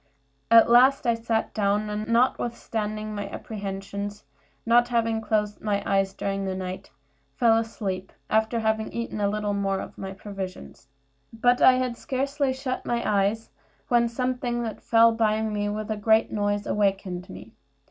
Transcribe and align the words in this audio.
At 0.49 0.67
last 0.67 1.05
I 1.05 1.13
sat 1.13 1.53
down, 1.53 1.87
and 1.87 2.07
notwithstanding 2.07 3.13
my 3.13 3.29
apprehensions, 3.29 4.23
not 4.65 4.87
having 4.87 5.21
closed 5.21 5.61
my 5.61 5.83
eyes 5.85 6.11
during 6.15 6.43
the 6.43 6.55
night, 6.55 6.89
fell 7.35 7.55
asleep, 7.55 8.11
after 8.27 8.59
having 8.61 8.91
eaten 8.91 9.21
a 9.21 9.29
little 9.29 9.53
more 9.53 9.79
of 9.79 9.99
my 9.99 10.13
provisions. 10.13 10.87
But 11.31 11.61
I 11.61 11.73
had 11.73 11.97
scarcely 11.97 12.51
shut 12.51 12.83
my 12.83 13.07
eyes 13.07 13.51
when 13.89 14.09
something 14.09 14.63
that 14.63 14.81
fell 14.81 15.11
by 15.11 15.43
me 15.43 15.69
with 15.69 15.91
a 15.91 15.97
great 15.97 16.31
noise 16.31 16.65
awaked 16.65 17.05
me. 17.29 17.53